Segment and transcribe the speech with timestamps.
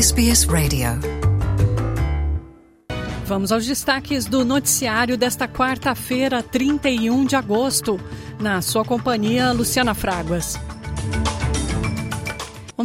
[0.00, 0.90] SBS Radio.
[3.26, 7.98] Vamos aos destaques do noticiário desta quarta-feira, 31 de agosto.
[8.38, 10.56] Na sua companhia, Luciana Fraguas.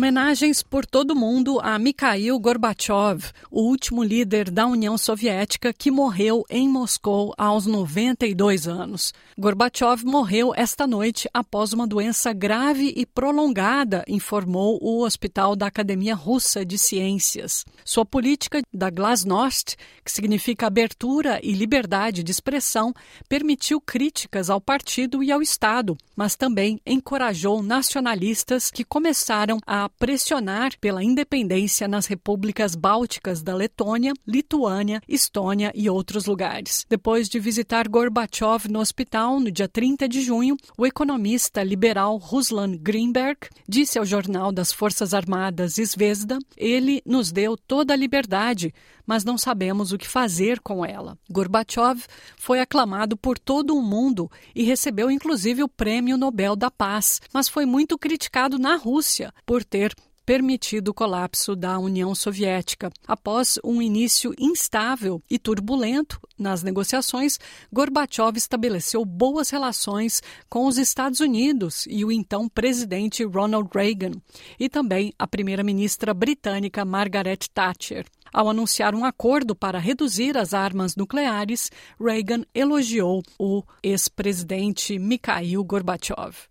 [0.04, 6.44] Homenagens por todo mundo a Mikhail Gorbachev, o último líder da União Soviética que morreu
[6.50, 9.14] em Moscou aos 92 anos.
[9.40, 16.16] Gorbachev morreu esta noite após uma doença grave e prolongada, informou o Hospital da Academia
[16.16, 17.64] Russa de Ciências.
[17.86, 22.94] Sua política da Glasnost, que significa abertura e liberdade de expressão,
[23.30, 30.78] permitiu críticas ao partido e ao Estado, mas também encorajou nacionalistas que começaram a pressionar
[30.80, 36.86] pela independência nas repúblicas bálticas da Letônia, Lituânia, Estônia e outros lugares.
[36.90, 42.78] Depois de visitar Gorbachev no hospital no dia 30 de junho, o economista liberal Ruslan
[42.78, 48.74] Greenberg disse ao jornal das Forças Armadas Zvezda: "Ele nos deu toda a liberdade,
[49.06, 51.18] mas não sabemos o que fazer com ela.
[51.30, 52.04] Gorbachev
[52.38, 57.50] foi aclamado por todo o mundo e recebeu inclusive o Prêmio Nobel da Paz, mas
[57.50, 59.94] foi muito criticado na Rússia por ter
[60.26, 62.92] permitido o colapso da União Soviética.
[63.08, 67.40] Após um início instável e turbulento nas negociações,
[67.72, 74.12] Gorbachev estabeleceu boas relações com os Estados Unidos e o então presidente Ronald Reagan,
[74.60, 78.06] e também a primeira-ministra britânica Margaret Thatcher.
[78.34, 86.50] Ao anunciar um acordo para reduzir as armas nucleares, Reagan elogiou o ex-presidente Mikhail Gorbachev.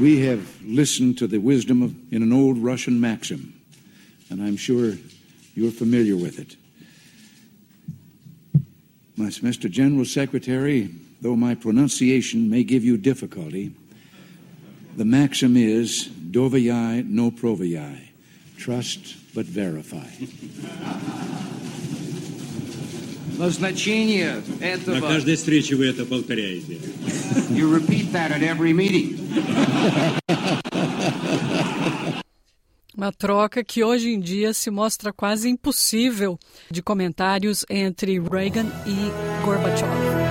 [0.00, 3.52] We have listened to the wisdom of, in an old Russian maxim,
[4.30, 4.96] and I'm sure
[5.54, 6.56] you're familiar with it.
[9.18, 9.70] Mr.
[9.70, 10.88] General Secretary,
[11.20, 13.74] though my pronunciation may give you difficulty,
[14.96, 18.09] the maxim is dovayai no provayai,
[18.59, 20.07] trust but verify.
[23.37, 24.95] Назначение этого...
[24.95, 26.79] На каждой встрече вы это повторяете.
[27.49, 29.19] You repeat that at every meeting.
[32.95, 36.39] Uma troca que hoje em dia se mostra quase impossível
[36.71, 40.28] de comentários entre Reagan e Gorbachev.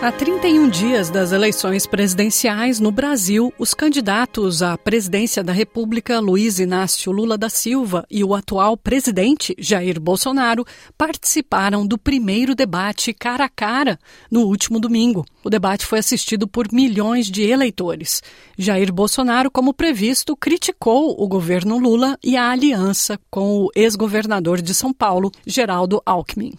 [0.00, 6.60] Há 31 dias das eleições presidenciais no Brasil, os candidatos à presidência da República, Luiz
[6.60, 10.64] Inácio Lula da Silva, e o atual presidente, Jair Bolsonaro,
[10.96, 13.98] participaram do primeiro debate cara a cara
[14.30, 15.26] no último domingo.
[15.42, 18.22] O debate foi assistido por milhões de eleitores.
[18.56, 24.74] Jair Bolsonaro, como previsto, criticou o governo Lula e a aliança com o ex-governador de
[24.74, 26.52] São Paulo, Geraldo Alckmin.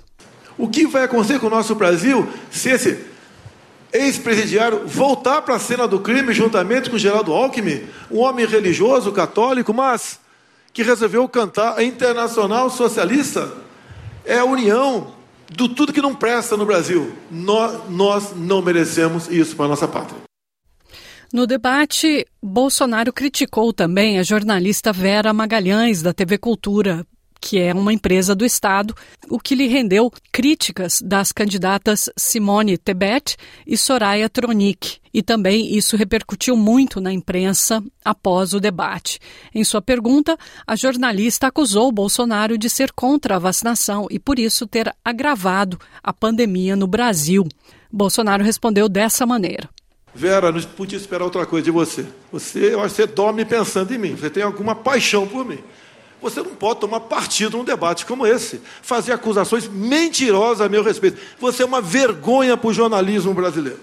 [0.58, 3.18] O que vai acontecer com o nosso Brasil se esse
[3.92, 9.74] ex-presidiário voltar para a cena do crime juntamente com Geraldo Alckmin, um homem religioso, católico,
[9.74, 10.20] mas
[10.74, 13.52] que resolveu cantar a Internacional Socialista.
[14.24, 15.14] É a união
[15.50, 17.14] do tudo que não presta no Brasil.
[17.32, 20.20] Nós, nós não merecemos isso para a nossa pátria.
[21.32, 27.06] No debate, Bolsonaro criticou também a jornalista Vera Magalhães, da TV Cultura,
[27.42, 28.96] que é uma empresa do Estado,
[29.30, 34.98] o que lhe rendeu críticas das candidatas Simone Tebet e Soraya Tronic.
[35.14, 39.20] E também isso repercutiu muito na imprensa após o debate.
[39.54, 44.68] Em sua pergunta, a jornalista acusou Bolsonaro de ser contra a vacinação e, por isso,
[44.68, 47.48] ter agravado a pandemia no Brasil.
[47.92, 49.68] Bolsonaro respondeu dessa maneira.
[50.14, 52.06] Vera, não podia esperar outra coisa de você.
[52.32, 54.16] Você, eu acho que você dorme pensando em mim.
[54.16, 55.60] Você tem alguma paixão por mim.
[56.22, 61.19] Você não pode tomar partido num debate como esse, fazer acusações mentirosas a meu respeito.
[61.40, 63.80] Você é uma vergonha para o jornalismo brasileiro.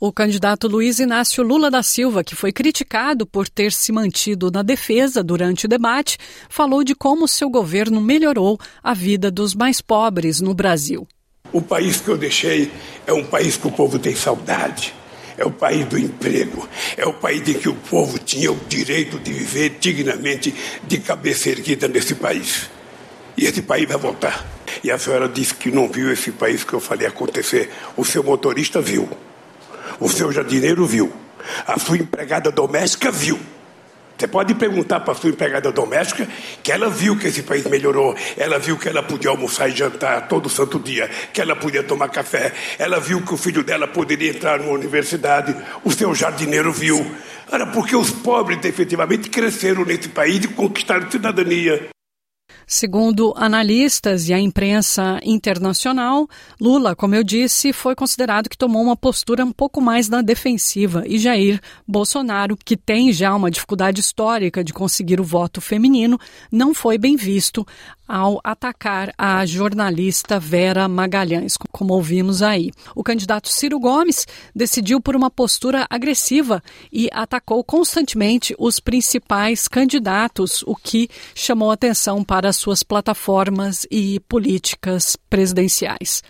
[0.00, 4.62] O candidato Luiz Inácio Lula da Silva, que foi criticado por ter se mantido na
[4.62, 6.18] defesa durante o debate,
[6.48, 11.06] falou de como seu governo melhorou a vida dos mais pobres no Brasil.
[11.52, 12.72] O país que eu deixei
[13.06, 14.94] é um país que o povo tem saudade
[15.36, 19.18] é o país do emprego, é o país em que o povo tinha o direito
[19.18, 20.54] de viver dignamente
[20.84, 22.70] de cabeça erguida nesse país.
[23.36, 24.46] E esse país vai voltar.
[24.82, 27.70] E a senhora disse que não viu esse país que eu falei acontecer.
[27.96, 29.08] O seu motorista viu.
[29.98, 31.12] O seu jardineiro viu.
[31.66, 33.38] A sua empregada doméstica viu.
[34.16, 36.28] Você pode perguntar para a sua empregada doméstica
[36.62, 40.28] que ela viu que esse país melhorou, ela viu que ela podia almoçar e jantar
[40.28, 44.30] todo santo dia, que ela podia tomar café, ela viu que o filho dela poderia
[44.30, 47.04] entrar numa universidade, o seu jardineiro viu.
[47.50, 51.93] Era porque os pobres efetivamente cresceram nesse país e conquistaram cidadania.
[52.66, 56.28] Segundo analistas e a imprensa internacional,
[56.60, 61.04] Lula, como eu disse, foi considerado que tomou uma postura um pouco mais na defensiva.
[61.06, 66.18] E Jair Bolsonaro, que tem já uma dificuldade histórica de conseguir o voto feminino,
[66.50, 67.66] não foi bem visto
[68.06, 72.70] ao atacar a jornalista Vera Magalhães, como ouvimos aí.
[72.94, 76.62] O candidato Ciro Gomes decidiu por uma postura agressiva
[76.92, 85.16] e atacou constantemente os principais candidatos, o que chamou atenção para suas plataformas e políticas
[85.28, 86.22] presidenciais.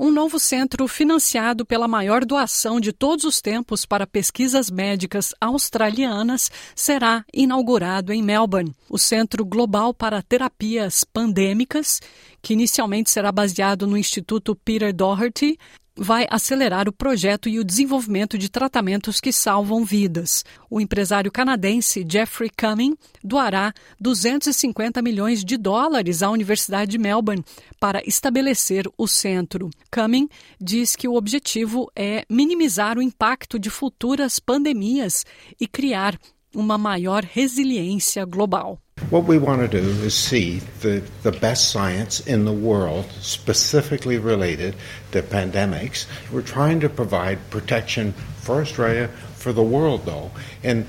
[0.00, 6.52] Um novo centro financiado pela maior doação de todos os tempos para pesquisas médicas australianas
[6.72, 8.72] será inaugurado em Melbourne.
[8.88, 12.00] O Centro Global para Terapias Pandêmicas,
[12.40, 15.58] que inicialmente será baseado no Instituto Peter Doherty,
[15.98, 20.44] vai acelerar o projeto e o desenvolvimento de tratamentos que salvam vidas.
[20.70, 27.44] O empresário canadense Jeffrey Cumming doará 250 milhões de dólares à Universidade de Melbourne
[27.80, 29.70] para estabelecer o centro.
[29.92, 30.28] Cumming
[30.60, 35.26] diz que o objetivo é minimizar o impacto de futuras pandemias
[35.60, 36.18] e criar
[36.54, 38.78] uma maior resiliência global.
[39.10, 44.18] What we want to do is see the, the best science in the world specifically
[44.18, 44.76] related
[45.12, 46.06] to pandemics.
[46.30, 50.30] We're trying to provide protection for Australia, for the world, though.
[50.62, 50.86] And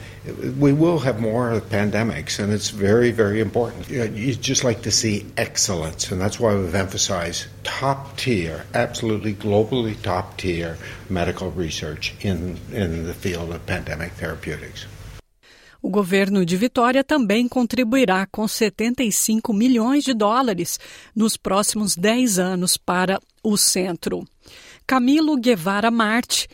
[0.57, 3.89] we will have more pandemics, and it's very, very important.
[3.89, 10.01] You just like to see excellence, and that's why we've emphasized top tier, absolutely globally
[10.01, 10.77] top tier
[11.09, 14.85] medical research in, in the field of pandemic therapeutics.
[15.81, 20.79] O governo de Vitória também contribuirá com 75 milhões de dólares
[21.15, 24.25] nos próximos 10 anos para o centro.
[24.85, 26.47] Camilo Guevara Marte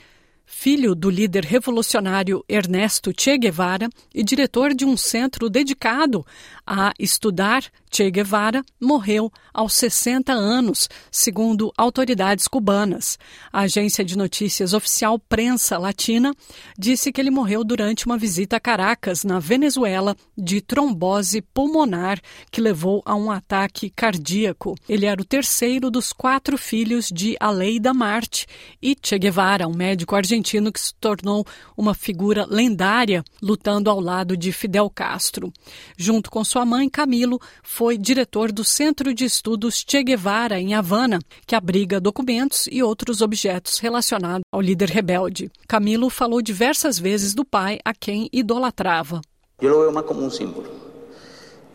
[0.45, 6.25] filho do líder revolucionário Ernesto Che Guevara e diretor de um centro dedicado
[6.65, 13.17] a estudar Che Guevara, morreu aos 60 anos, segundo autoridades cubanas.
[13.53, 16.35] A agência de notícias oficial Prensa Latina
[16.77, 22.19] disse que ele morreu durante uma visita a Caracas, na Venezuela, de trombose pulmonar
[22.51, 24.75] que levou a um ataque cardíaco.
[24.89, 28.45] Ele era o terceiro dos quatro filhos de Aleida Marte
[28.81, 31.45] e Che Guevara, um médico argentino que se tornou
[31.77, 35.49] uma figura lendária lutando ao lado de Fidel Castro.
[35.95, 41.19] Junto com sua mãe, Camilo, foi diretor do Centro de Estudos Che Guevara, em Havana,
[41.45, 45.51] que abriga documentos e outros objetos relacionados ao líder rebelde.
[45.67, 49.21] Camilo falou diversas vezes do pai a quem idolatrava.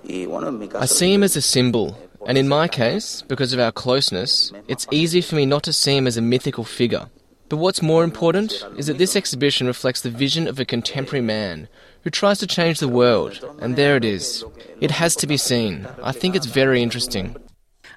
[0.05, 1.95] I see him as a symbol,
[2.27, 5.97] and in my case, because of our closeness, it's easy for me not to see
[5.97, 7.09] him as a mythical figure.
[7.49, 11.69] But what's more important is that this exhibition reflects the vision of a contemporary man
[12.05, 14.45] who tries to change the world, and there it is.
[14.81, 15.87] It has to be seen.
[16.03, 17.35] I think it's very interesting.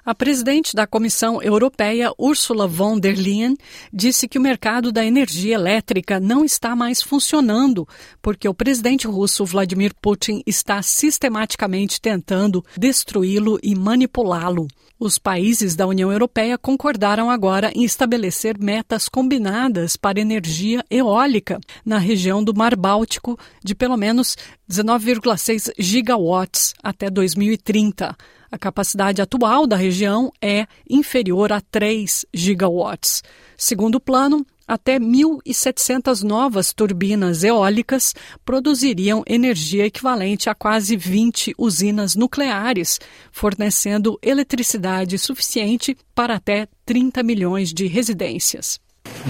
[0.06, 3.56] A presidente da Comissão Europeia, Ursula von der Leyen,
[3.90, 7.88] disse que o mercado da energia elétrica não está mais funcionando
[8.20, 14.68] porque o presidente russo Vladimir Putin está sistematicamente tentando destruí-lo e manipulá-lo.
[14.98, 21.98] Os países da União Europeia concordaram agora em estabelecer metas combinadas para energia eólica na
[21.98, 24.36] região do Mar Báltico de pelo menos
[24.70, 28.16] 19,6 gigawatts até 2030.
[28.52, 33.20] A capacidade atual da região é inferior a 3 gigawatts.
[33.56, 38.14] Segundo o plano, até 1.700 novas turbinas eólicas
[38.44, 43.00] produziriam energia equivalente a quase 20 usinas nucleares,
[43.30, 48.80] fornecendo eletricidade suficiente para até 30 milhões de residências.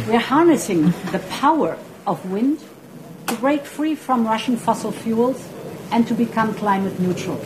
[0.06, 2.58] We're harnessing the power of wind
[3.26, 5.36] to break free from Russian fossil fuels
[5.90, 7.40] and to become climate neutral.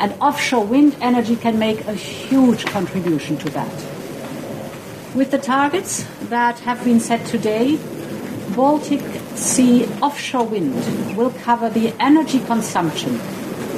[0.00, 4.01] And offshore wind energy can make a huge contribution to that.
[5.14, 7.78] With the targets that have been set today,
[8.56, 9.02] Baltic
[9.34, 10.74] Sea offshore wind
[11.18, 13.20] will cover the energy consumption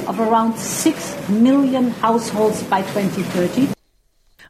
[0.07, 3.74] of around 6 million households by 2030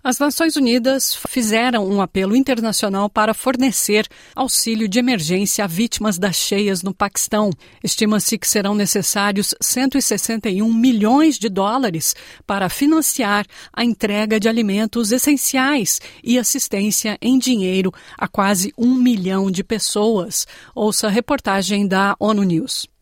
[0.07, 6.35] As Nações Unidas fizeram um apelo internacional para fornecer auxílio de emergência a vítimas das
[6.35, 7.49] cheias no Paquistão.
[7.83, 15.99] Estima-se que serão necessários 161 milhões de dólares para financiar a entrega de alimentos essenciais
[16.23, 20.45] e assistência em dinheiro a quase um milhão de pessoas.
[20.75, 22.94] Ouça a reportagem da ONU News.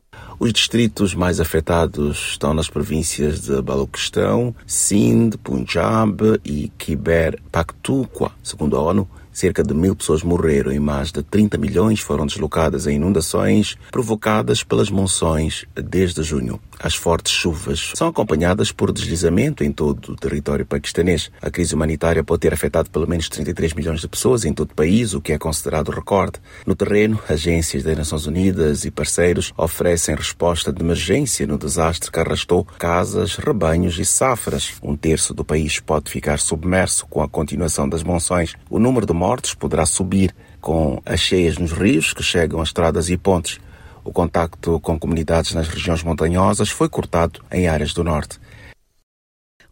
[0.43, 8.29] Os distritos mais afetados estão nas províncias de Baloquistão, Sindh, Punjab e Khyber Pakhtunkhwa.
[8.43, 12.88] Segundo a ONU, cerca de mil pessoas morreram e mais de 30 milhões foram deslocadas
[12.88, 16.59] em inundações provocadas pelas monções desde junho.
[16.80, 21.32] As fortes chuvas são acompanhadas por deslizamento em todo o território paquistanês.
[21.42, 24.75] A crise humanitária pode ter afetado pelo menos 33 milhões de pessoas em todo o
[24.75, 26.39] país, o que é considerado recorde.
[26.65, 32.20] No terreno, agências das Nações Unidas e parceiros oferecem resposta de emergência no desastre que
[32.20, 34.74] arrastou casas, rebanhos e safras.
[34.82, 38.56] Um terço do país pode ficar submerso com a continuação das monções.
[38.70, 43.10] O número de mortes poderá subir com as cheias nos rios que chegam a estradas
[43.10, 43.60] e pontes.
[44.03, 48.39] O contacto com comunidades nas regiões montanhosas foi cortado em áreas do norte.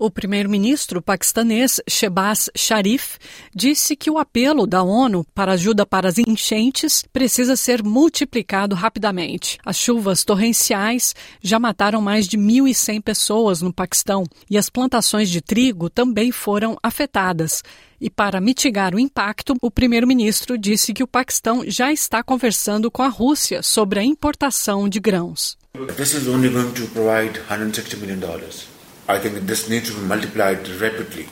[0.03, 3.19] O primeiro-ministro paquistanês Shehbaz Sharif
[3.53, 9.59] disse que o apelo da ONU para ajuda para as enchentes precisa ser multiplicado rapidamente.
[9.63, 15.39] As chuvas torrenciais já mataram mais de 1.100 pessoas no Paquistão e as plantações de
[15.39, 17.61] trigo também foram afetadas.
[18.01, 23.03] E para mitigar o impacto, o primeiro-ministro disse que o Paquistão já está conversando com
[23.03, 25.55] a Rússia sobre a importação de grãos.
[25.96, 28.67] This is only going to provide 160 million dollars.
[29.08, 31.29] I think this needs to be multiplied rapidly.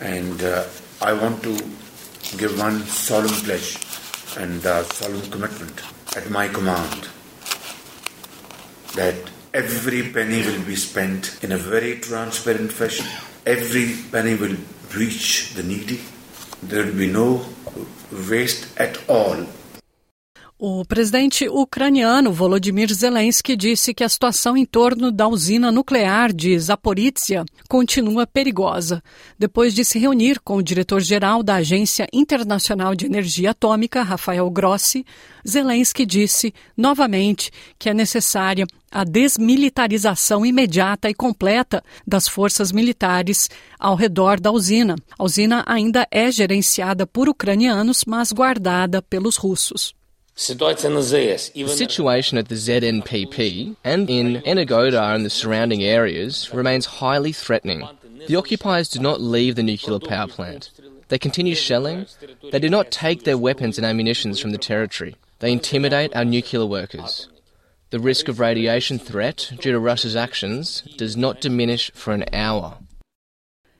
[0.00, 0.62] And uh,
[1.02, 1.56] I want to
[2.36, 3.78] give one solemn pledge
[4.38, 5.82] and uh, solemn commitment
[6.16, 7.08] at my command
[8.94, 9.16] that
[9.52, 13.06] every penny will be spent in a very transparent fashion.
[13.44, 14.56] Every penny will
[14.94, 16.00] reach the needy.
[16.62, 17.44] There will be no
[18.28, 19.46] waste at all
[20.60, 26.58] O presidente ucraniano Volodymyr Zelensky disse que a situação em torno da usina nuclear de
[26.58, 29.00] Zaporizhia continua perigosa.
[29.38, 35.06] Depois de se reunir com o diretor-geral da Agência Internacional de Energia Atômica, Rafael Grossi,
[35.48, 43.48] Zelensky disse novamente que é necessária a desmilitarização imediata e completa das forças militares
[43.78, 44.96] ao redor da usina.
[45.16, 49.96] A usina ainda é gerenciada por ucranianos, mas guardada pelos russos.
[50.38, 57.88] The situation at the ZNPP and in Enagoda and the surrounding areas remains highly threatening.
[58.28, 60.70] The occupiers do not leave the nuclear power plant.
[61.08, 62.06] They continue shelling.
[62.52, 65.16] They do not take their weapons and ammunition from the territory.
[65.40, 67.28] They intimidate our nuclear workers.
[67.90, 72.78] The risk of radiation threat due to Russia's actions does not diminish for an hour.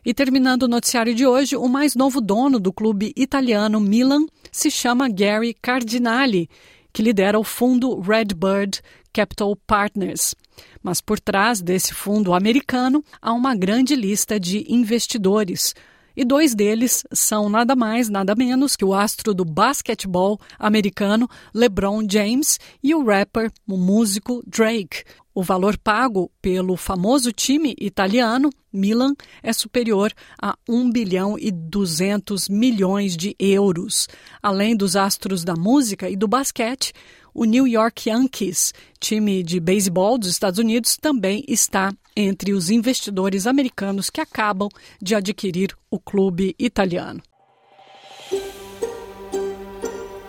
[0.04, 4.70] E terminando o noticiário de hoje, o mais novo dono do clube italiano Milan se
[4.70, 6.48] chama Gary Cardinali,
[6.92, 8.80] que lidera o fundo Redbird
[9.12, 10.34] Capital Partners.
[10.82, 15.74] Mas por trás desse fundo americano há uma grande lista de investidores.
[16.18, 22.04] E dois deles são nada mais, nada menos que o astro do basquetebol americano LeBron
[22.10, 25.04] James e o rapper, o músico Drake.
[25.32, 32.48] O valor pago pelo famoso time italiano, Milan, é superior a 1 bilhão e 200
[32.48, 34.08] milhões de euros.
[34.42, 36.92] Além dos astros da música e do basquete,
[37.38, 43.47] o New York Yankees, time de beisebol dos Estados Unidos, também está entre os investidores
[43.47, 44.68] americanos que acabam
[45.00, 47.23] de adquirir o clube italiano.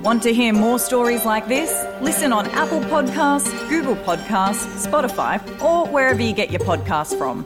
[0.02, 1.72] Want to hear more stories like this?
[2.00, 7.44] Listen on Apple Podcasts, Google Podcasts, Spotify, or wherever you get your podcasts from.